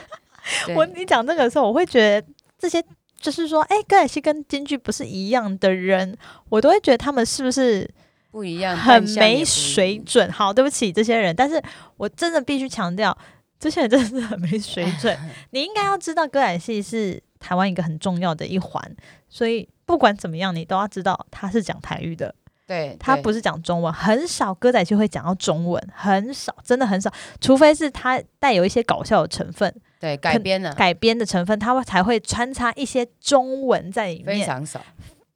[0.75, 2.27] 我你讲这个时候，我会觉得
[2.59, 2.83] 这些
[3.21, 6.17] 就是说，哎，歌仔戏跟京剧不是一样的人，
[6.49, 7.87] 我都会觉得他们是不是？
[8.39, 10.31] 不一样，很没水准。
[10.31, 11.61] 好，对不起这些人，但是
[11.97, 13.19] 我真的必须强调，
[13.59, 15.19] 这些人真的是很没水准。
[15.51, 18.81] 你应该要知道，歌仔戏是台湾一个很重要的一环，
[19.29, 22.33] 所以不管怎么样，你都要知道他是讲台语的，
[22.65, 34.81] 对他不是讲中文，很少歌仔戏会讲到中文，很少，真的很少，除非是他带有一些搞笑的成分，对改编的改编的成分，他会才会穿插一些中文在里面，非常少。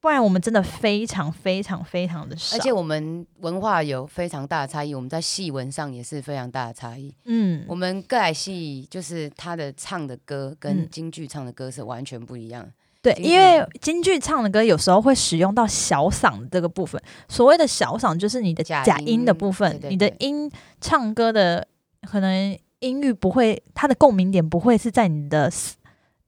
[0.02, 7.14] 不然我们真的非常非常非常的少，而且我们文化有非常大的差异，我们在戏文上也是非常大的差异。
[7.24, 12.68] 嗯，我们歌仔戏就是他的唱的歌跟京剧唱的歌是完全不一样。
[13.00, 21.64] 对，因为京剧唱的歌有时候会使用到小嗓这个部分，所谓的小嗓就是你的假音的部分，你的音唱歌的
[22.02, 25.48] 可能音域不会，它的共鸣点不会是在你的。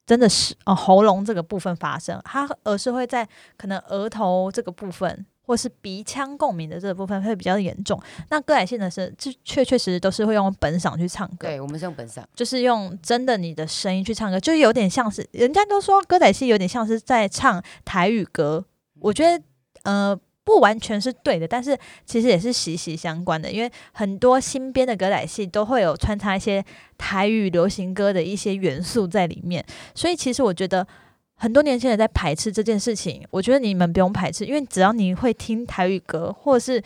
[0.06, 8.00] 真的是哦，喉咙这个部分发生，它而是会在可能额头这个部分，或是鼻腔共鸣的这个部分会比较严重。
[8.30, 11.48] 那歌仔戏呢是，这确确实实都是会用本嗓去唱歌。
[11.48, 18.64] 对，我们是用本嗓，就是用真的你的声音去唱歌，就有点像是人家都说歌仔戏有点像是在唱台语歌。
[19.00, 19.44] 我觉得，
[19.84, 20.20] 呃。
[20.44, 26.62] 不完全是对的，但是其实也是息息相关的，因为很多新编的歌仔戏都会有穿插一些
[26.98, 30.86] 台语流行歌的一些元素在里面，所以其实我觉得
[31.34, 36.82] 很多年轻人在排斥这件事情，我觉得你们不用排斥，因为只要你会听台语歌，或者是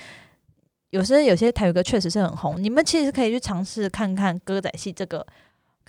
[0.90, 5.26] 有时候有些台语歌确实是很红，你们其实可以去尝试看看歌仔戏这个。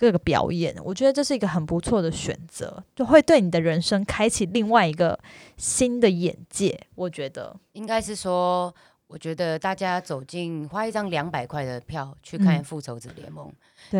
[0.00, 5.20] 各个表演，我觉得这是一个很不错的选择，就会对你的人生开启另外一个
[5.58, 6.80] 新的眼界。
[6.94, 8.74] 我觉得应该是说，
[9.08, 13.52] 我觉得大家走进花一张两百块的票去看《复仇者联盟》，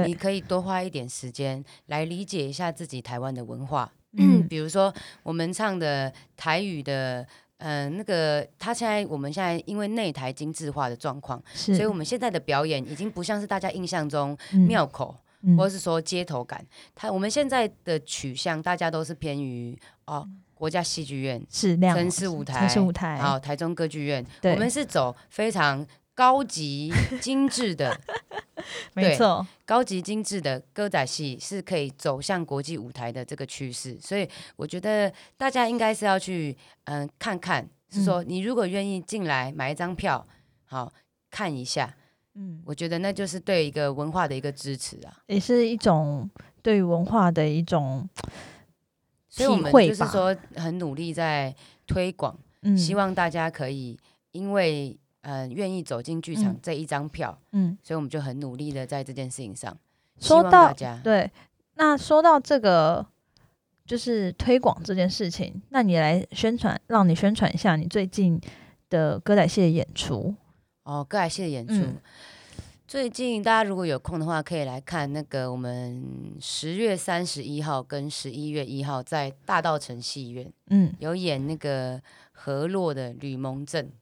[0.06, 3.92] 你可以多花一点时间来理解一下自己台湾的文化。
[4.16, 4.90] 嗯，比如说
[5.22, 7.26] 我们唱的台语的，
[7.58, 14.34] 嗯，那个他现在我们现在因为内台精致化的状况，所以我们现在的表演已经不像是大家印象中
[14.66, 15.14] 庙口。
[15.56, 27.98] 或者是说街头感，它我们现在的取向，大家都是偏于哦，国家戏剧院是城市舞台，城市舞台，好，台中歌剧院，我们是走非常高级 精致的，
[28.92, 40.26] 没错，高级精致的歌仔戏是可以走向国际舞台的这个趋势，所以我觉得大家应该是要去嗯看看，是说你如果愿意进来买一张票，
[40.66, 40.92] 好
[41.30, 41.96] 看一下。
[42.34, 46.30] 嗯，我觉得那就是对一个文化的一个支持啊，也是一种
[46.62, 48.08] 对文化的一种
[49.28, 51.54] 所以我们就是说很努力在
[51.86, 53.98] 推广，嗯希望大家可以
[54.32, 59.76] 因为呃愿意走进剧场这一张票，嗯，所以我们就很努力的在这件事情上。
[60.18, 61.30] 说到对，
[61.74, 63.04] 那说到这个
[63.86, 68.40] 就是推广这件事情，那你来宣传，让你宣传一下你最近
[68.88, 70.34] 的歌仔戏的演出。
[70.90, 71.74] 哦，歌仔戏的演出，
[72.88, 83.92] 最近大家如果有空的话，可以来看那个我们十月三十一号跟十一月一号在大道城戏院，嗯，有演那个河洛的吕蒙镇，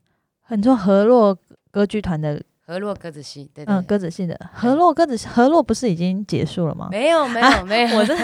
[0.41, 1.39] 很多河洛
[1.71, 6.89] 歌剧团的河洛歌子戏，对，嗯，歌子戏的河洛歌子河洛不是已经结束了吗？
[6.91, 8.17] 没有，没有，没有，我真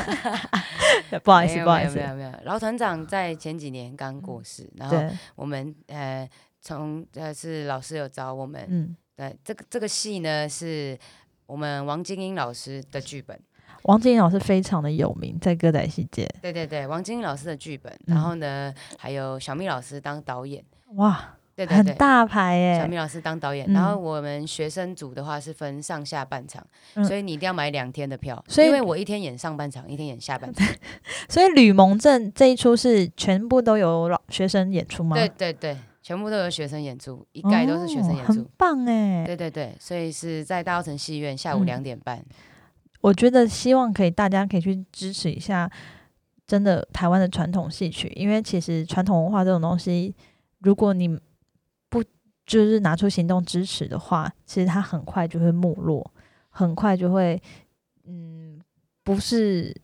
[1.23, 4.99] 不好意思，不好意思，没有，没有，老团长在前几年刚过世，然后
[5.37, 6.27] 我们呃。
[6.65, 10.99] 从呃是老师有找我们，嗯，对，这个这个戏呢是
[11.45, 13.39] 我们王金英老师的剧本。
[13.83, 16.27] 王金英老师非常的有名，在歌仔戏界。
[16.41, 20.65] 对对对，王金英老师的剧本，然后呢还有小蜜老师当导演。
[20.95, 22.81] 哇，对对对，很大牌耶！
[22.81, 26.67] 小蜜老师当导演，然后我们学生组的话是分上下半场，
[27.07, 28.43] 所以你一定要买两天的票。
[28.49, 30.67] 所以因为我一天演上半场，一天演下半场。
[31.29, 35.15] 所以吕蒙镇这一出是全部都有老学生演出吗？
[35.15, 35.77] 对对对。
[36.05, 39.25] 全部都有学生演出，一概都是学生演出，很棒哎。
[39.25, 42.23] 对对对，所以是在大稻城戏院下午两点半。
[43.01, 45.71] 我觉得希望可以，大家可以去支持一下，
[46.47, 50.15] 真的台湾的传统戏曲，因为其实传统文化这种东西，
[50.59, 51.09] 如果你
[51.89, 52.05] 不
[52.45, 56.13] 就是拿出行动支持的话，其实它很快就会没落，
[56.51, 57.43] 很快就会，
[58.05, 58.61] 嗯，
[59.03, 59.75] 不是，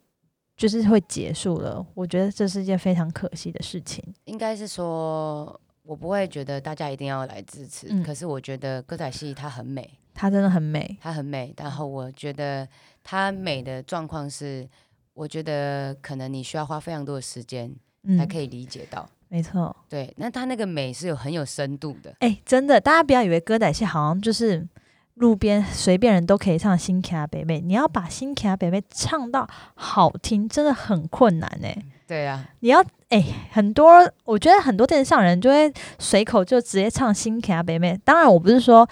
[0.54, 1.82] 就是会结束了。
[1.94, 4.04] 我觉得这是一件非常可惜的事情。
[4.26, 5.58] 应该是说，
[5.90, 11.52] 我不会觉得大家一定要来支持，可是我觉得歌仔戏它很美，它真的很美，它很美。
[11.58, 12.68] 然后我觉得。
[13.02, 14.68] 它美的状况是，
[15.14, 17.74] 我觉得可能你需要花非常多的时间
[18.18, 19.08] 才可以理解到。
[19.28, 22.14] 没错，对，那它那个美是有很有深度的。
[22.20, 24.68] 哎，真的，大家不要以为歌仔戏好像就是
[25.14, 31.76] 路边随便人都可以唱《新卡北妹》，你要把《新卡北妹》唱到好听，真的很困难哎。
[32.06, 38.88] 对啊，你要哎，很多我觉得很多电视上人就会随口就直接唱《新卡北妹》，当然我不是说。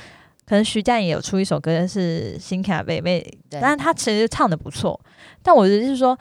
[0.48, 3.20] 可能徐佳莹也有出一首歌是《新卡贝贝》，
[3.60, 4.98] 但是他其实唱的不错。
[5.42, 6.18] 但我的意思是说，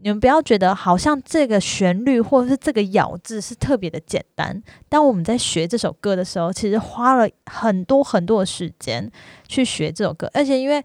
[0.00, 4.62] 你们不要觉得好像这个旋律或者是这个咬字是特别的简单。
[4.88, 9.10] 当我们在学这首歌的时候，其实花了很多很多的时间
[9.48, 10.82] 去学这首歌，而且因为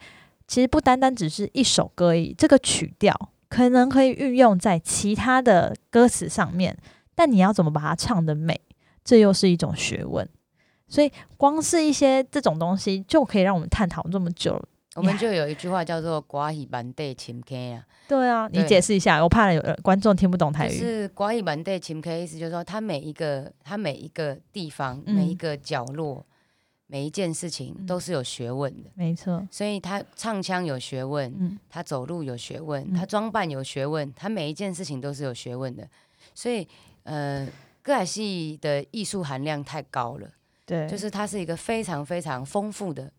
[0.47, 3.15] 其实不单单只是一首歌而已，这个曲调
[3.49, 6.76] 可能可以运用在其他的歌词上面，
[7.13, 8.60] 但你要怎么把它唱的美，
[9.06, 10.28] 这又是一种学问。
[10.88, 14.60] 所以，光是一些这种东西就可以让我们探讨这么久。
[14.95, 17.86] 我们就有一句话叫做“瓜喜满地青 K” 啊。
[18.08, 20.71] 对啊，你解释一下，我怕有观众听不懂台语。
[20.71, 26.25] 是“瓜喜满地青 K” 意思就是说，它每一个、它每一个地方、每一个角落、
[26.88, 28.89] 每一件事情都是有学问的。
[28.93, 29.47] 没错。
[29.49, 35.88] 所以他唱腔有学问，他走路有学问，他装扮有学问，他每一件事情都是有学问的。
[36.36, 36.67] 所以，
[37.03, 37.47] 呃，
[37.82, 40.27] 歌仔戏的艺术含量太高了。
[40.65, 43.12] 对，就是它是一个非常非常丰富的、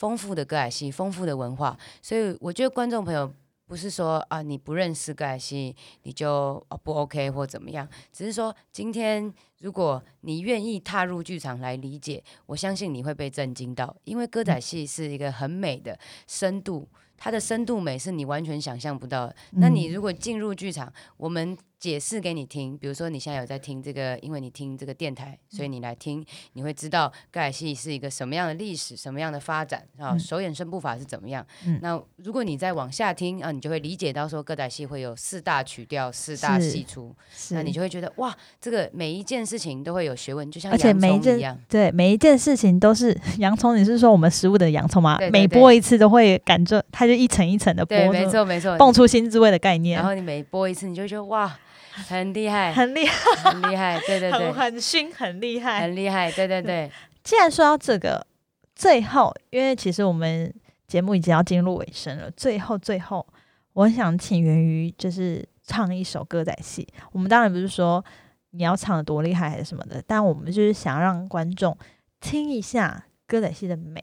[0.00, 1.76] 丰富的歌仔戏，丰富的文化。
[2.00, 3.30] 所以我觉得观众朋友
[3.66, 19.36] 不是说啊你不认识歌仔戏你就不 OK 或怎么样，只是说今天如果你愿意踏入剧场来理解，我相信你会被震惊到，因为歌仔戏是一个很美的深度，它的深度美是你完全想象不到的。
[19.50, 21.54] 那你如果进入剧场，我们。
[21.80, 31.44] 解释给你听，比如说你现在有在听这个，因为你听这个电台，所以你来听，你会知道歌仔戏是一个什么样的历史，什么样的发展啊，手眼身步法是怎么样。
[31.80, 37.16] 那如果你再往下听啊，你就会理解到说歌仔戏会有四大曲调、四大戏出，
[37.52, 41.58] 那你就会觉得哇，这个每一件事情都会有学问，就像洋葱一样。
[41.66, 43.74] 对，每一件事情都是 洋葱。
[43.74, 45.16] 你是说我们食物的洋葱吗？
[45.32, 49.96] 每剥一次都会感觉它就一层一层的剥，没错没错，蹦出新滋味的概念。
[49.96, 51.58] 然后你每剥一次，你就觉得哇。
[52.08, 56.90] 很厉害，很厉害，很厉害，对对对，很熏，很厉害，很厉害，对对对。
[57.22, 58.26] 既然说到这个，
[58.74, 60.52] 最后，因为其实我们
[60.86, 63.26] 节目已经要进入尾声了，最后最后，
[63.74, 66.86] 我想请源于就是唱一首歌仔戏。
[67.12, 68.04] 我们当然不是说
[68.50, 71.76] 你要唱的多厉害还是什么的，但我们就是想让观众
[72.20, 74.02] 听一下歌仔戏的美。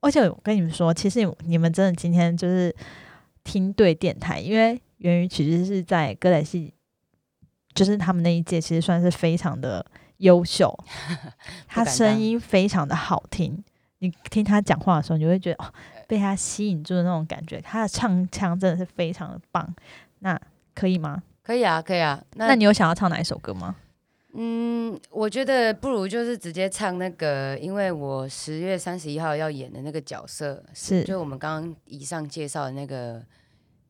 [0.00, 2.74] 而且我跟你们说，其实你们真的今天就是
[3.44, 6.74] 听对电台，因为源于其实是在歌仔戏。
[7.78, 9.84] 就是他们那一届其实算是非常的
[10.16, 10.76] 优秀，
[11.68, 13.62] 他声音非常的好听。
[14.00, 15.72] 你听他讲话的时候，你会觉得哦，
[16.06, 17.60] 被他吸引住的那种感觉。
[17.60, 19.68] 他的唱腔真的是非常的棒。
[20.20, 20.40] 那
[20.74, 21.22] 可以吗？
[21.42, 22.22] 可以啊，可以啊。
[22.34, 23.76] 那你有想要唱哪一首歌吗？
[24.34, 33.20] 嗯，我觉得不如就是直接唱那个，因为我十月三十一号要演的那个角色是，就我们刚刚以上介绍的那个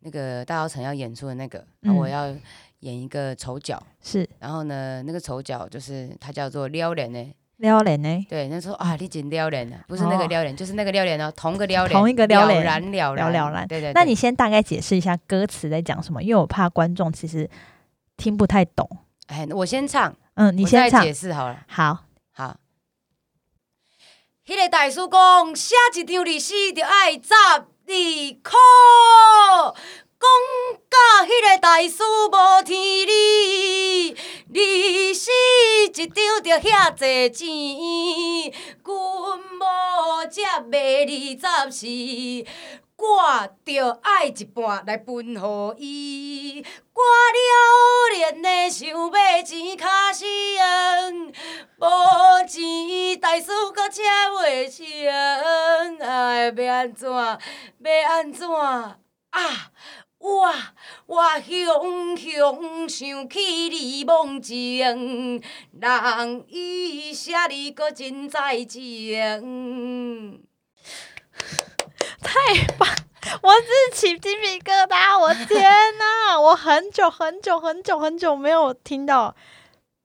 [0.00, 2.34] 那个大稻城要演出的那个，那我要。
[2.80, 3.82] 演一个丑角。
[4.00, 13.92] 是，然后呢，那个丑角就是他叫做撩人呢，撩人呢，对，那时候啊，你真撩人啊，不是那个撩人，就是那个撩人哦，同个撩脸，同一个撩脸，了然了了了然，对对。
[13.92, 17.48] 那你先大概解释一下歌词在讲什么，因为我怕观众其实
[18.16, 18.88] 听不太懂。
[19.26, 22.04] 哎，我先唱，嗯，你先唱，解释好了，好。
[22.32, 22.56] 好。
[24.46, 27.60] 迄个大叔讲，写一张历史就爱十二
[28.42, 28.56] 箍。
[30.20, 30.28] 讲
[30.90, 34.16] 甲迄个大师无天理，
[34.48, 35.30] 历史
[35.94, 41.86] 一张着遐济钱，阮无才卖二十四，
[42.96, 46.64] 我着爱一半来分互伊。
[46.94, 47.00] 我
[47.36, 47.38] 了
[48.10, 51.28] 连的想要钱卡死用，
[51.78, 51.86] 无
[52.48, 54.02] 钱大师搁车
[54.34, 54.84] 袂成，
[56.00, 57.08] 哎，要安怎？
[57.08, 57.38] 要
[58.08, 58.50] 安怎？
[59.30, 59.70] 啊！
[60.36, 60.74] 哇！
[61.06, 65.42] 我雄雄想起你梦情，
[65.80, 70.42] 人伊写你搁真在情。
[72.22, 72.88] 太棒！
[73.42, 75.62] 我自起鸡皮疙瘩，我天
[75.98, 76.38] 哪！
[76.40, 79.34] 我很久很久很久很久没有听到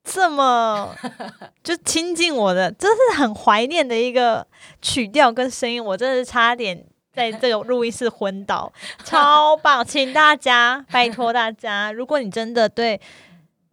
[0.03, 0.95] 这么
[1.63, 4.45] 就亲近我的，真是很怀念的一个
[4.81, 5.83] 曲调跟声音。
[5.83, 8.71] 我真的是差点在这个录音室昏倒，
[9.05, 9.85] 超棒！
[9.85, 12.99] 请大家拜托大家，如果你真的对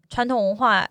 [0.09, 0.86] 传统文化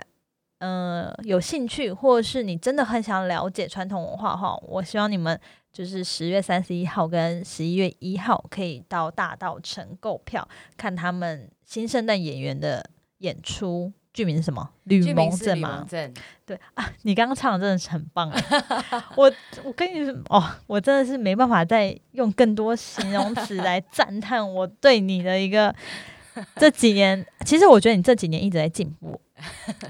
[0.58, 5.40] 嗯有兴趣，或者是你真的很想了解传统文化哈，我希望你们。
[5.72, 10.46] 就是十月三十一号跟十一月一号，可以到大道城购票
[10.76, 12.84] 看他们新生代演员的
[13.20, 13.94] 演出。
[14.14, 14.70] 剧名是什么？
[14.86, 15.86] 吕蒙镇吗？
[15.90, 18.32] 对啊，你刚刚唱的真的是很棒
[19.16, 19.32] 我
[19.64, 25.74] 我跟你说哦，我真的是没办法再用更多形容词来赞叹我对你的一个
[26.58, 27.26] 这几年。
[27.46, 29.20] 其实我觉得你这几年一直在进步，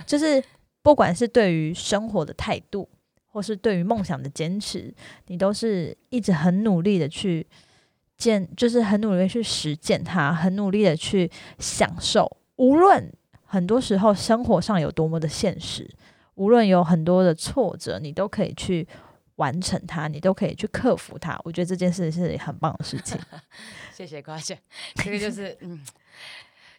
[0.06, 0.44] 就是
[0.82, 2.90] 不管是对于生活的态度。
[3.32, 4.92] 或是对于梦想的坚持，
[5.28, 7.46] 你都是一直很努力的去
[8.18, 12.38] 见，就是很努力的去实践它，很努力的去享受。
[12.56, 13.14] 无论
[13.50, 15.90] 很多时候生活上有多么的现实，
[16.36, 18.88] 无论有很多的挫折，你都可以去
[19.38, 21.40] 完成它，你都可以去克服它。
[21.44, 23.20] 我觉得这件事是很棒的事情。
[23.92, 24.56] 谢谢夸奖，
[25.04, 25.84] 这个就是 嗯，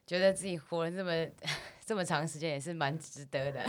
[0.07, 1.11] 觉得自己活了这么。
[1.91, 3.61] 这么长时间也是蛮值得的，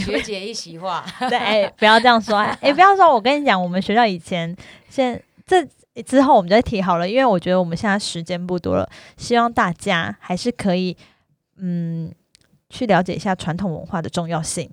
[0.00, 1.06] 学姐一席话。
[1.30, 3.14] 对，哎，不要这样说，哎，不要说。
[3.14, 4.56] 我跟你讲，我们学校以前，
[4.88, 5.64] 现这
[6.02, 10.96] 之后我们就提好了，因为我觉得我们现在时间不多了，希望大家还是可以，
[11.58, 12.12] 嗯，
[12.70, 14.70] 去了解一下传统文化的重要性，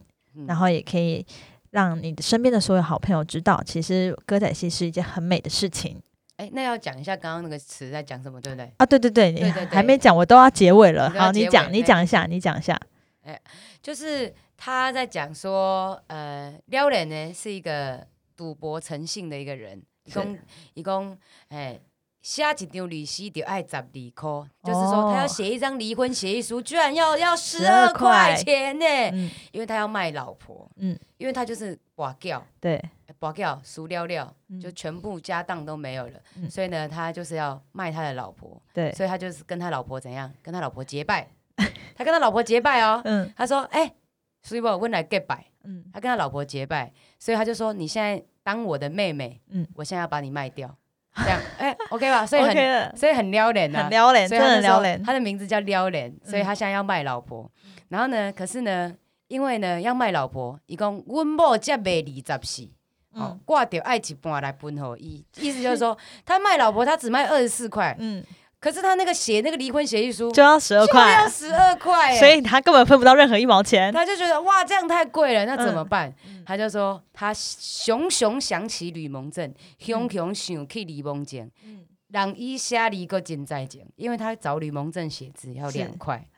[0.48, 1.26] 然后也可以
[1.72, 6.02] 让你的身边的所有好朋友知道，其实歌仔戏是一件很美的事情。
[6.38, 8.74] 哎，那要讲一下刚刚那个词在讲什么，对不对？
[8.78, 11.10] 啊，对对对，你还没讲，我都要结尾了。
[11.12, 12.80] 好，你讲，你讲一下，你讲一下。
[13.24, 13.40] 哎，
[13.82, 20.38] 就是他在讲说，呃，撩人呢是一个赌博成性的一个人，一共
[20.74, 21.18] 一共，
[21.50, 21.80] 哎。
[22.22, 28.36] 下一张律师就爱十二块，就是说他要写一张离婚协议书，居然要要十二块。
[28.36, 28.86] 钱呢，
[29.52, 32.80] 因为他要卖老婆，嗯，因为他就是寡掉，对，
[33.20, 36.20] 寡掉输了了，就全部家当都没有了，
[36.50, 41.28] 所以呢，他就是要卖他的老婆，对，所以他就是跟他老婆怎样，跟他老婆结拜，
[41.96, 43.92] 他跟他老婆结拜哦，嗯，他说，哎，
[44.44, 50.76] 所以我问来结拜，嗯，他跟他老婆结拜，所以他就说，你现在当我的妹妹，嗯，我现在要把你卖掉。
[51.16, 52.24] 这样，哎，OK 吧？
[52.28, 55.02] 所以很，所以很撩脸的，很撩脸，真的撩脸。
[55.04, 57.50] 他的名字叫撩脸，所以他现在要卖老婆。
[57.90, 58.94] 然后呢，可是呢，
[59.28, 62.70] 因为呢要卖老婆，伊讲阮某才卖二十四，
[63.14, 68.24] 哦，挂掉爱一半来分给伊，意思就是说 他卖老婆，他只卖二十四块，嗯。
[68.62, 73.92] 可是他那个写那个离婚协议书就要十二块，就要十二块，所以他根本分不到任何一毛钱。
[73.92, 76.14] 他就觉得哇，这样太贵了，那怎么办？
[76.46, 81.50] 他就说他熊熊想起吕蒙正，熊熊想起吕蒙镇，
[82.12, 86.26] 让伊写离个真在情，因为他找吕蒙正写字要两块。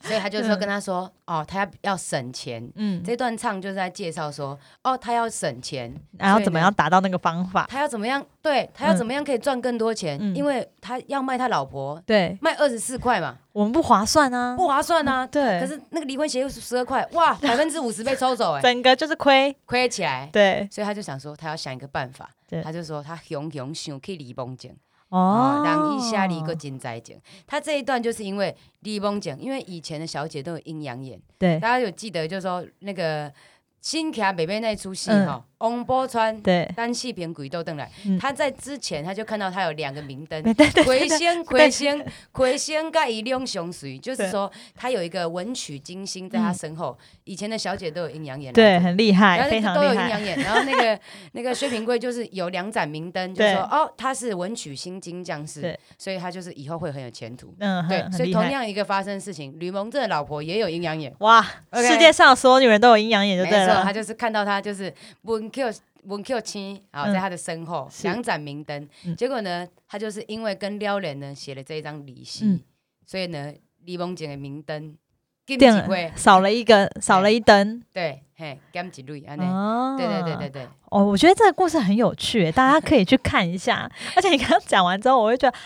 [0.00, 2.70] 所以他就说跟他说哦，他要要省钱。
[2.74, 7.66] 嗯，这段唱就是在介绍说哦，他要省钱，然后怎么样达到那个方法？
[7.70, 8.24] 他要怎么样？
[8.42, 10.20] 对他要怎么样可以赚更多钱？
[10.36, 15.24] 因为他要卖他老婆，对，卖二十四块嘛，我们不划算啊，不划算啊。
[15.24, 20.28] 对，可是那个离婚协议是十二块，哇， 百分之五十被抽走，哎，整个就是亏亏起来。
[20.32, 22.28] 对，所以他就想说，他要想一个办法。
[22.48, 24.70] 对，他就说他熊熊想去离婚证。
[25.10, 33.32] 哦，让一下离个金在讲，他这一段就是因为李梦讲，因为以前的小姐都有阴阳眼，对，大家有记得，就是说那个
[33.80, 35.44] 新卡北北那出戏哈。
[35.64, 37.90] 洪波川对单戏片鬼都登来，
[38.20, 40.42] 他在之前他就看到他有两个明灯，
[40.84, 46.94] 魁仙魁仙魁仙盖一亮雄水，就是说他有一个文曲金星在他身后。
[47.24, 50.38] 以前的小姐都有阴阳眼，对，很厉害，非常都有阴阳眼。
[50.40, 51.00] 然后那个
[51.32, 57.54] 那个薛平贵就是有两盏明灯，就说哦，他是文曲星金将士，所以他就是以后会很有前途。
[57.60, 61.10] 嗯，对，所以同样一个发生事情，吕蒙这老婆也有阴阳眼。
[61.20, 61.42] 哇，
[61.72, 63.82] 世界上所有女人都有阴阳眼，就对了。
[63.82, 64.92] 他就是看到他就是
[65.22, 65.50] 文。
[65.54, 68.88] Q 文 Q 七，好，在他的身后两盏明灯。
[69.16, 72.60] 结果呢，他就是因为跟撩人呢写了这一张离席，
[73.06, 74.96] 所以呢，李梦姐的明灯
[75.46, 77.80] 点少了一个，少了一灯。
[77.92, 79.96] 对，嘿，减几类安尼。
[79.96, 80.68] 对对对对对。
[80.90, 83.88] 哦，我觉得这个故事很有趣， 大家可以去看一下。
[84.16, 85.56] 而且你刚刚讲完之后，我会觉得，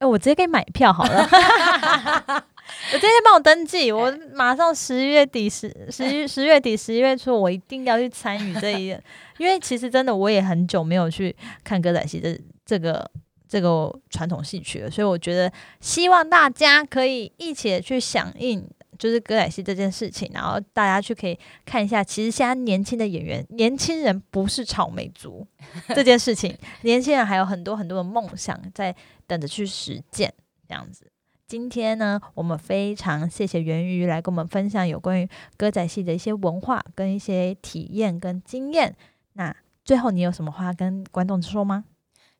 [0.00, 2.44] 哎，我直接给你买票好了。
[2.92, 8.88] 我今天帮我登记，我马上十月底十十十月底十一月初，我一定要去参与这一，
[9.38, 13.10] 因为其实真的我也很久没有去看歌仔戏这这个
[13.48, 18.62] 这个传统戏曲了，所以我觉得希望大家可以一起去响应，
[18.98, 25.46] 就是歌仔戏这件事情，然后大家去可以看一下，其实现在年轻的演员，年轻人不是草莓族
[25.88, 28.94] 这件事情， 年轻人还有很多很多的梦想在
[29.26, 30.32] 等着去实践，
[30.68, 31.10] 这样子。
[31.46, 35.28] 今天呢，我们非常谢谢源于来跟我们分享有关于
[35.58, 38.96] 歌仔戏的一些文化跟一些体验跟经验。
[39.34, 41.84] 那最后，你有什么话跟观众说吗？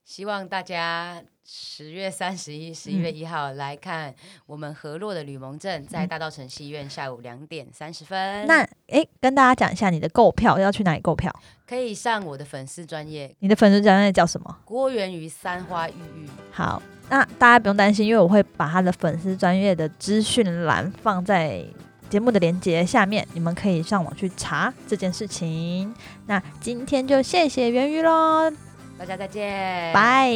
[0.06, 4.14] 希望大家十月三十一、十一月一号来看
[4.46, 8.46] 我们河洛的吕蒙镇，在大道城戏院下午两点三十分。
[8.46, 11.30] 那诶，跟大家讲一下你的购票要去哪里购票？
[11.66, 13.34] 可以上我的粉丝专业。
[13.40, 14.58] 你的粉丝专业叫什么？
[14.64, 16.28] 郭源于三花玉玉。
[16.50, 16.82] 好。
[17.08, 21.64] 那大家不用担心，因为我会把他的粉丝专业的资讯栏放在
[22.10, 25.94] 节目的链接下面，你们可以上网去查这件事情。
[26.26, 28.50] 那今天就谢谢源鱼喽，
[28.98, 30.32] 大家再见，拜。